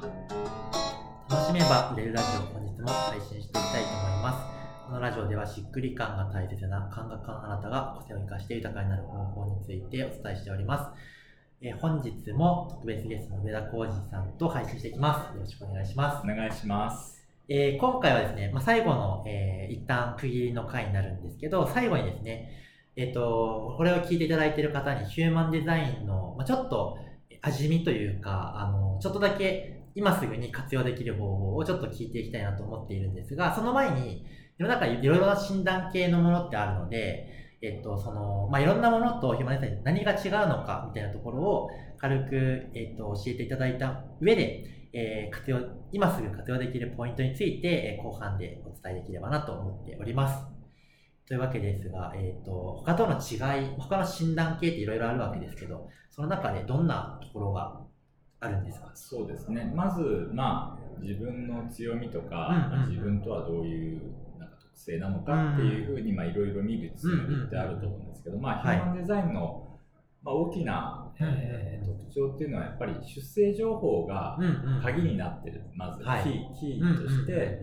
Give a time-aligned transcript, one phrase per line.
[0.00, 4.86] 楽しめば売れるラジオ本日も配信していきたいと思います。
[4.86, 10.98] このラジオではしっくり感が大切な感覚家のあなたが個性を生かして豊かになる方法についてお伝えしております。
[11.60, 15.34] えー本日も特別ゲストの上田浩二さんと配信していきます。
[15.36, 16.26] よろしくお願いしますお。
[16.34, 17.22] 願いします。
[17.50, 22.50] えー今回はですね、まあ、最後の、えー一旦区切りの回になるんですけど、最後にですね、
[22.96, 26.96] えっ、と、これを聞いていただいている方にヒューマンデザインの、まあ、ちょっと
[27.42, 34.24] 味見というか、あの、ちょっとだけ今すぐに活用できる方法をちょっと聞いていきたいなと思っているんですが、その前に、
[34.58, 37.28] 世の中いろいろな診断系のものってあるので、
[37.62, 45.60] えっと、その、まあ、いろんなものとヒューマンデザイン何が違うのかみたいなところを軽く、えっと、教えていただいた上で、えー活用、
[45.92, 50.44] 今すぐ活用できるポイントについて、え後半でお伝えできればなと思っております。
[51.26, 57.80] というわけですが、えっ、と、他との違い、他の診断系っていろいろあるわけですけど、その中でどんなところが
[58.40, 58.90] あるんですか？
[58.94, 59.72] そうですね。
[59.74, 62.88] まず、まあ、自分の強みとか、うんうん。
[62.90, 64.00] 自分とはどういう
[64.38, 68.78] なんか特性なのかっていうふうに、まあ、いろいろ見るツールってあると思うんですけど、まあ、ヒはい。
[68.78, 69.66] ューマンデザインの、
[70.22, 74.36] まあ、大きな、えー特徴っていうのは、やっぱり出生情報が
[74.82, 76.24] 鍵になってる、まず、はい。
[76.24, 77.62] キーキうんうんーとして、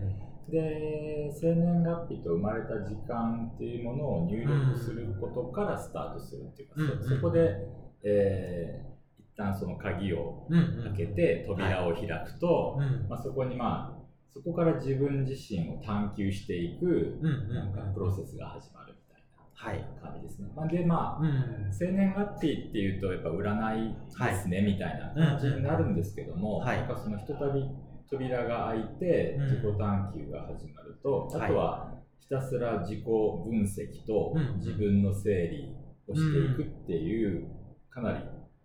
[0.50, 7.68] で生年月日と生まれた時間っていうものを入力することからスタートするっていうか、そそこで、
[8.02, 8.97] えー一
[9.38, 10.94] 旦その鍵をうんうん。
[10.96, 13.08] 開けて扉を開くと、うん。
[13.08, 13.98] まあ、そこにまあ
[14.30, 19.80] そこから自分自身を探求していく、うんうんなんかプロセスが始まるみたいはい。
[20.02, 20.48] な感じですね。
[20.54, 23.96] まあ、でまあうん生年月日っていうとやっぱ占い
[24.32, 26.78] ですね、みたいな感じになるんですけども、はい。
[26.78, 27.64] なんかそのひとたび
[28.10, 29.44] 扉が開いてうん。
[29.44, 31.42] 自己探求が始まると、はい。
[31.46, 34.58] あとはひたすら自己分析とうん。
[34.58, 37.48] 自分の整理をしていくっていう、
[37.90, 38.18] かなり、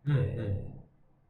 [0.07, 0.73] うんえー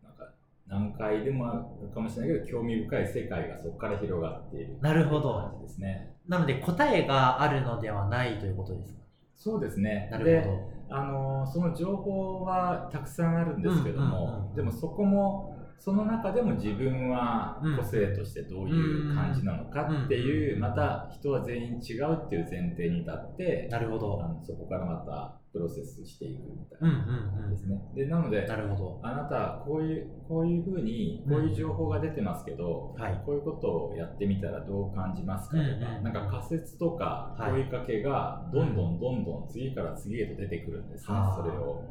[0.05, 0.29] なんか
[0.67, 6.13] 何回でもあるかもしれないけど興味深い世界がそこから広がっているなるほど感じですね。
[6.27, 8.99] なので答えがあるのではないということですか？
[9.35, 10.07] そうですね。
[10.11, 23.77] なるでほあのその情報はたくさんあるんですけども、でもそこもその中でも自分はうん個性としてどういう感じなのかっていう、うんまた人は全員違うっていう前提に立ってど。
[23.77, 24.07] なるほあど。
[24.29, 27.79] のそこからまたプロセスしていくみたいなですね。
[27.95, 28.99] でなのでなるほど。
[29.03, 33.21] あなたこういうこういうふうにこういう情報が出てますけど、はい。
[33.23, 41.83] こういうことをやってみたらどう感じますかとか、なんか仮説とかはい問いかけがどんどんどんどん次から次へと出てくるんですね、はあそれを。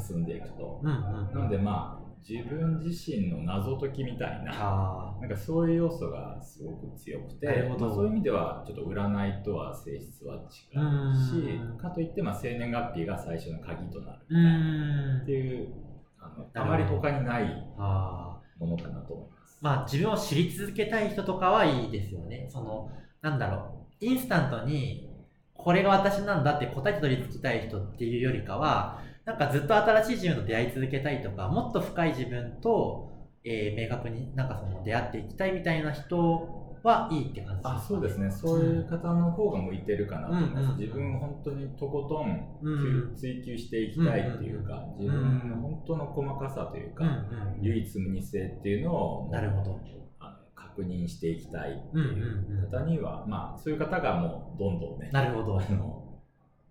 [0.00, 0.80] 進んでいくと。
[0.84, 15.32] なのでまあ自分自身の謎解きみたいなはなんかそういう要素がすごく強くてまあそういう意味ではちょっと占いとは性質は違ううんしかといってまあ生年月日が最初の鍵となるうーんって。
[15.32, 15.90] いう
[16.22, 17.44] あのあまり他にない
[17.76, 18.40] はあ。
[18.58, 19.58] ものかなと思います。
[19.60, 22.46] まあ自分を知り続けたい人とかはいいですよね。
[22.50, 22.90] その、
[23.22, 25.08] なんだろう、インスタントに、
[25.54, 33.08] これが私なんだって答えて取り付きたい人っていうよりかは、なんかずっと新しい自分と出会い続けたいとか、もっと深い自分と、
[33.44, 40.64] えー明確になんかその出会っていきたいみたいな人はいいって感じですか、あそうですね、そういう方の方が向いてるかなと思います。
[40.64, 40.70] うん。
[40.72, 40.78] うん。
[40.78, 45.04] 自分を本当にとことんうん追求していきたいっていうか、うん。
[45.04, 47.10] 自分の本当の細かさというか、うん。
[47.10, 47.62] うん。
[47.62, 48.94] 唯一無二性っていうの
[49.26, 49.78] をなるほど。
[50.18, 52.70] あの確認していきたいってうんいううんうん。
[52.70, 55.58] 方には、まあそういう方がもうどんどんね、なるほど。
[55.60, 56.09] あの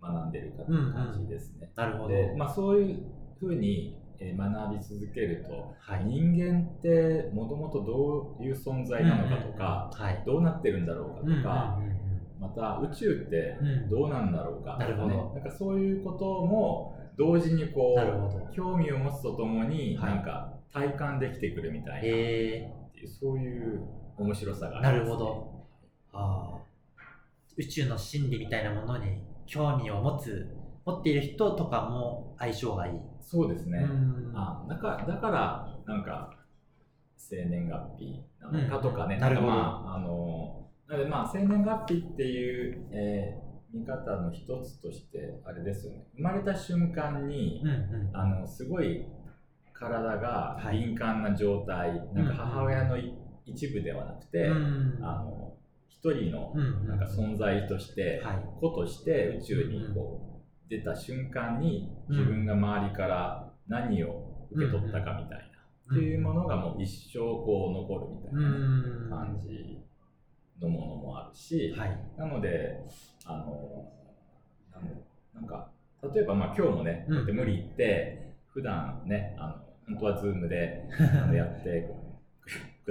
[0.02, 1.70] 学んでるかっていう感じですね。
[1.76, 2.08] なるほど。
[2.08, 3.02] で、まあそういう
[3.38, 6.04] ふうにえー学び続けると、はい。
[6.04, 10.22] 人間ってもともとどういう存在なのかとか、うんうんうんはい。
[10.26, 12.00] どうなってるんだろうかとか、うんうんうん
[12.40, 23.82] また宇宙ってうんどうなんだろうかとか、ねなるほどなんかそういうことも同時にこう興味を持つとともにはいなんか体感できてくるみたいな、えいうそういう
[24.16, 25.66] 面白さがー、なあります、ね、るほど。
[26.12, 26.60] あー
[27.58, 30.48] 宇宙の真理みたいなものに興味を持つ、
[30.86, 33.00] 持っている人とかも相性がいい。
[33.20, 34.32] そうですね、うん。
[34.34, 36.30] あだからだからなんか
[37.16, 39.20] 生年月日なのかとかね、うん。
[39.20, 46.02] なるほどんかまああのなのでまあ生年月日っていう、えー見方の一つとしてあれですよね。
[46.16, 48.16] 生まれた瞬間に、うんうん。
[48.16, 49.06] あのすごい
[49.72, 50.80] 体がはい。
[50.80, 53.14] 敏感な状態、なんか母親のい
[53.46, 54.98] 一部ではなくて、うん。
[55.00, 55.54] あの
[55.90, 56.54] 一人の
[56.86, 58.44] なんか存在として、はい。
[58.60, 68.34] 子として宇宙にこう出た瞬間に自分が周りから何を受け取ったかみたいな、っていうものがもう一生こう残るみたい
[69.10, 69.78] な感じ
[70.60, 72.00] のものもあるし、はい。
[72.16, 72.80] なので、
[73.24, 73.92] あの、
[75.34, 75.70] なんか、
[76.14, 77.14] 例えばまあ今日もね、うん。
[77.14, 79.54] こうやって無理言って、普段ね、あの、
[79.86, 80.84] 本当はズームで
[81.34, 81.90] やって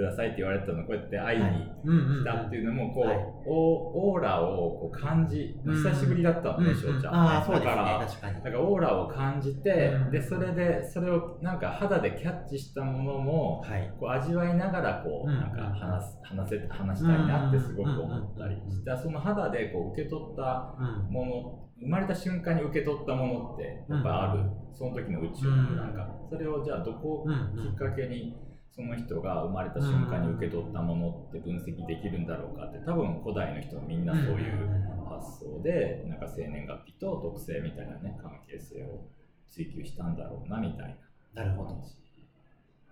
[0.00, 3.16] くださいって言われたのをこうやって会いに来たっていうのもこう、はい。
[3.46, 8.34] オオーラをこう感じ久しぶりだったのね翔、ちゃん、ああだから確かに。
[8.36, 13.92] だからオーラを感じて、うんでそれでそれをなんか肌でキャッチしたものもはい。
[14.00, 21.12] こう味わいながらこう、うんなんか話す話せ話したいなってすごく思ったりうんしてその肌でこう受け取ったうん。
[21.12, 24.42] もの生まれた瞬間に受け取ったものってやっぱある、
[24.76, 28.36] その時の宇宙のなんかそれをじゃあどこをきっかけに
[28.70, 34.68] その人が生まれた瞬間に受け取ったものって分析できるんだろうかって多分古代の人はみんなそういう
[35.08, 39.08] 発想でなんか生年月日と特性みたいなね関係性を
[39.48, 40.96] 追求したんだろうなみたい
[41.34, 41.42] な。
[41.44, 41.82] なるほど。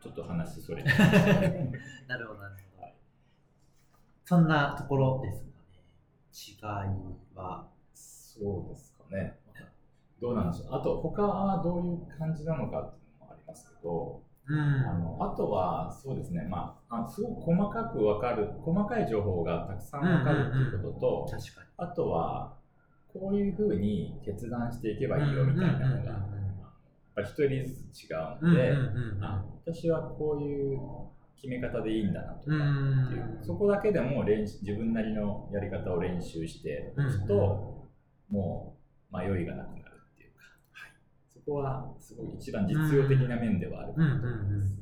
[0.00, 0.88] ちょっと話それて
[2.06, 2.88] なるほどなるほど。
[4.24, 5.48] そんなところですか
[6.72, 6.86] ね。
[6.86, 7.68] 違いは。
[7.94, 9.38] そうですかね。
[10.20, 10.74] どうなんでしょう。
[10.74, 14.60] あと他はどういう感じなのかっていうのもありますけどうん。
[14.60, 16.46] あのあとはそうですね。
[16.48, 21.66] まああすごく細かく分かる細かい情報がたくさん分かるっていうことと、確かに。
[21.76, 22.56] あとは
[23.12, 26.20] こういうふうに決断していけばいいよみたいなのが、やっ
[27.14, 28.72] ぱり一人ずつ違うので、
[29.20, 30.78] あ私はこういう
[31.36, 32.56] 決め方でいいんだなとか
[33.06, 37.88] っていう、そこだけでも練習自分なりのやり方を練習しておくと、
[38.28, 38.76] も
[39.12, 39.77] う迷いがなく
[41.48, 44.74] こはすごい一番実用的な面ではあるかなと思います。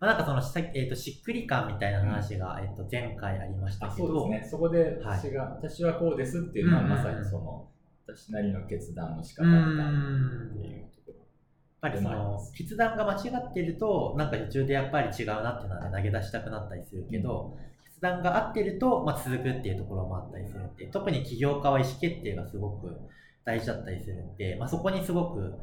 [0.00, 4.08] まあ、なんかそのし,、えー、としっくり感みたいな話が、えー、と前回ありましたあけど。
[4.08, 6.98] そうですね、そこで私が、私はこうですっていうのは、うんうんうん。
[6.98, 7.68] まさにその
[8.06, 9.90] 私なりの決断の仕方みたいな
[10.50, 11.14] っていうところ。
[11.14, 22.96] やっぱりその決断が間違ってるとなんか途中でやっぱり違うなっていうのは、ね、投げ出したくなったりするけど、決断が合ってると、まあ、続くっていうところもあったりするんで特に起業家は意思決定がすごく
[23.44, 25.54] 大事だったりするんで、まあ、そこにすごく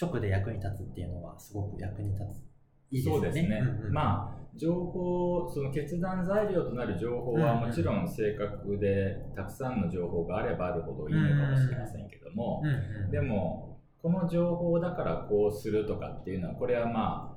[0.00, 2.42] 直で役に立つっていうのはすごく役に立つ。
[2.90, 3.10] いいね。
[3.10, 3.92] そうですね、うんうん。
[3.92, 12.62] まあ情報その決断材料となる情報はもちろん正確でたくさんの情報があればあるほどいいのかもしれませんけども、
[13.10, 17.33] でもこの情報だからこうするとかっていうのはこれはまあ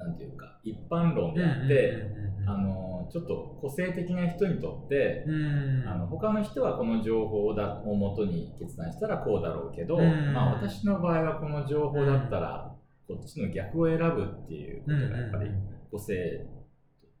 [0.00, 2.06] なんていうか一般論であって、
[2.46, 5.84] あのちょっと個性的な人にとって、うん。
[5.86, 10.32] あの他の人はこの情報だをもとに決断したらこうだろうけど、うん。
[10.32, 12.72] まあ、私の場合はこの情報だったら
[13.08, 15.50] こっちの逆を選ぶっていうことがやっぱり
[15.90, 16.46] 個性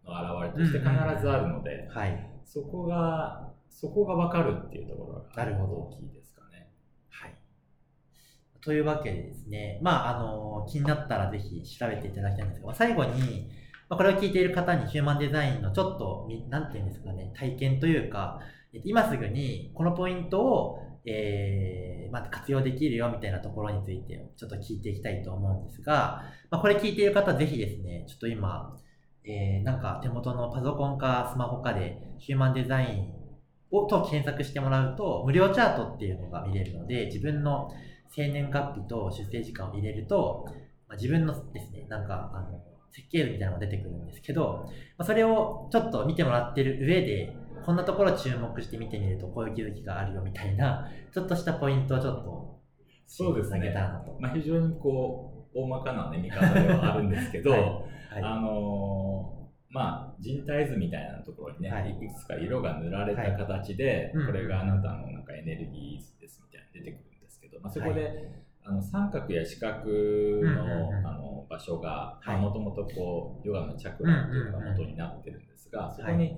[0.06, 0.90] の表れとして必
[1.20, 2.30] ずあるので、はい。
[2.44, 5.72] そこがそこが分かるっていうところがなるほど。
[5.74, 6.19] 大きいです。
[8.62, 13.48] というわけでですね、まあ、あの、気になったらぜひ調べていただきたいんですが、最後に、
[13.88, 18.40] ま、これを聞いている方にヒューマンデザインのちょっと、なんていうんですかね、体験というか、
[18.84, 28.76] 今すぐにこのポイントを、えーまあ、活用できるよみたいなところについてちょっと聞いていきたいと思うんですが、まあ、これ聞いている方ぜひですね、ちょっと今、
[29.24, 33.20] えーなんか手元のパソコンかスマホかでヒューマンデザイン
[33.70, 37.70] をと検索してもらうと無料チャートっていうのが見れるので自分の
[38.10, 40.46] 生年月日と出生時間を入れると、
[40.88, 42.62] まあ、自分のですねなんかあの
[42.92, 44.64] 設計図みたいなのが出てくるんですけど、
[44.98, 52.60] まあ、それをちょっと見てもらってる上でこんなところ注目して見てみるとこういう気づきがあるよみたいなちょっとしたポイントをちょっと
[53.10, 53.58] そうですね。
[53.58, 54.16] つなげたらなと。
[54.20, 57.60] まあ、非常にこう大まかな、ね、見方ではあるんですけど、 はい。
[57.60, 58.22] はい。
[58.22, 59.40] あのー
[59.72, 61.90] まあ、人体図みたいなところにね、はい。
[61.90, 67.09] い、くつか色が塗られた形で、これがあなたのなんかエネルギー図ですみたいに出てくる
[67.56, 68.10] ど、まあ、そこで、は
[68.64, 72.40] あの三角や四角の,、あの場所がはい。
[72.40, 76.36] もともとこうヨガのチャクラっていうのが元になってるんですが、そこに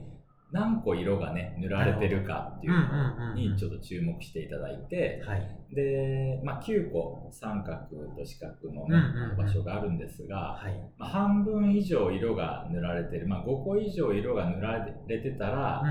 [0.53, 5.75] 何個色がね塗られてるかっていうのにちょっと注目していただいて、はい。
[5.75, 7.79] で、まあ、9個三角
[8.17, 10.79] と四角の、ね場所があるんですが、はい。
[10.99, 15.83] まあ、半分以上色が塗られてる、まあ、5個以上色が塗られてたら、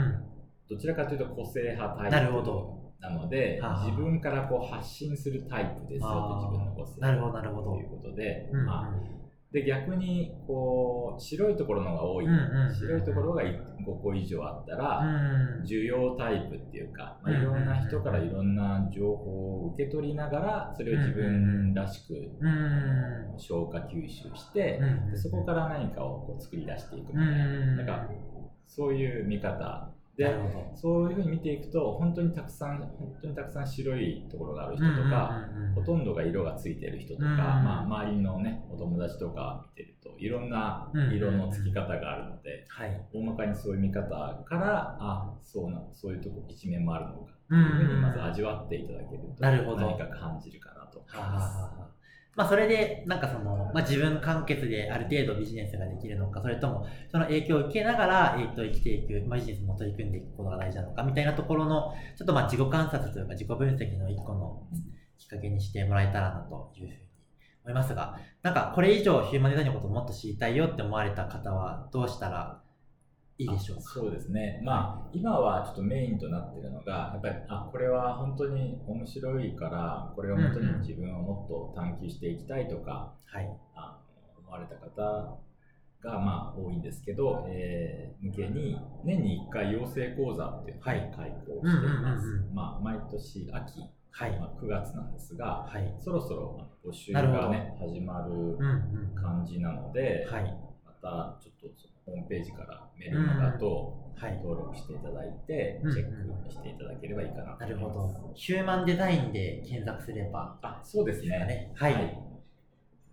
[0.69, 2.11] どちらかというと個性派タイプ。
[2.11, 3.85] なるほどなのではあ。
[3.85, 7.01] 自分からこう発信するタイプですよと自分の個性。
[7.01, 7.71] なるほどなるほど。
[7.71, 8.93] ということで,、うんまあ、
[9.51, 27.45] で逆にこう白いところの方が多い、うんうんうん白いところが5個以上あったら、うん需要タイプっていうか、まあ、うんいろんな人からいろんな情報を受け取りながらそれを自分らしくうん消化吸収してうんでそこから何かをこう作り出していくみたいな。
[27.45, 27.77] うん。
[27.77, 28.07] なんか
[28.65, 30.35] そういう見方で
[30.75, 35.73] そういうふうに見ていくと本当にたくさん本当にたくさん白いところがある人とか、うんうんうんうん。
[35.75, 43.01] ほとんどが色がついてる人とか、うんまあ、周りのねお友達とか見てるといろんな色のつき方があるので、はい。
[43.13, 44.09] 大まかにそういう見方
[44.45, 49.77] からあそうなそういうとこ一面もあるのかというふうにまず味わっていただけるとなるほど。
[49.77, 52.00] 何か感じるかなと思います。
[52.35, 64.63] まあ、それで、なんかその、まあ、自分完結である程度ビジネスができるのか、それとも、その影響を受けながら、えっ、と、生きていく、まあ、ビジネスも取り組んでいくことが大事なのか、みたいなところの、ちょっとまあ、自己観察というか、自己分析の一個の
[65.17, 66.97] きっかけにしてもらえたらな、というふうに
[67.65, 72.60] 思いますが、なんか、これ以上ヒューマンデザインのことをもっと知りたいよって思われた方は、どうしたら
[73.37, 73.81] いいでしょうか？
[73.83, 74.61] そうですね。
[74.63, 83.49] まあ、今はちょっとメインとなっているのが、やっぱり、あ、これは本当に面白いから、これを本当に自分をもっと探求していきたいとか、はい。
[83.75, 83.99] あ
[84.35, 85.39] の思われた方
[86.01, 92.53] が、まあ、多いんですけど、えー向けに、年に1回養成講座っていうのをはい開講していますうんうんうん。
[92.53, 94.39] まあ、毎年秋、はい。
[94.39, 95.95] まあ、9月なんですが、はい。
[95.97, 99.15] そろそろ募集がね、始まるうんうん。
[99.15, 100.43] 感じなので、はい。
[100.85, 101.67] またちょっと
[102.05, 104.35] ホームページからメルマガとはい。
[104.35, 107.89] 登録していただいて、うんチェックしていただければいいかなとなるほ。
[107.89, 108.31] ど。
[108.35, 111.29] ヒューマンデザインで検索すれば、あ、そうですね。
[111.29, 112.21] ねはい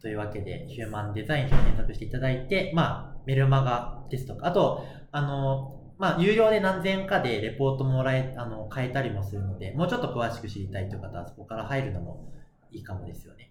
[0.01, 12.33] というわけで、ヒューマンデザインと検索していただいて、まあ、メルマガですとか、あと、あの、まあ、有料で何千かでレポートもらえ、あの、変えたりもするので、もうちょっと詳しく知りたいという方は、そこから入るのも
[12.71, 13.51] いいかもですよね。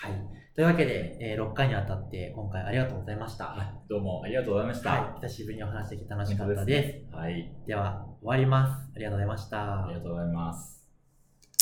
[0.00, 0.12] はい。
[0.12, 0.20] はい。
[0.54, 3.46] というわけで、えー6回にわたって、今回ありがとうございました。
[3.46, 4.90] はいどうもありがとうございました。
[4.90, 5.20] はい。
[5.22, 7.16] 久しぶりにお話できて楽しかったです。
[7.16, 7.52] はい。
[7.66, 8.90] では、終わります。
[8.94, 9.84] ありがとうございました。
[9.84, 10.77] ありがとうございます。